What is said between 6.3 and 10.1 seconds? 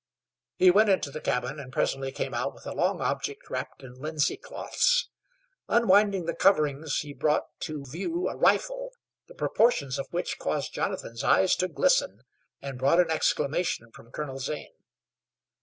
coverings, he brought to view a rifle, the proportions of